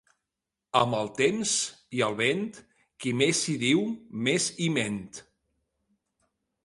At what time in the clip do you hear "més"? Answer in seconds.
3.21-3.43, 4.29-4.49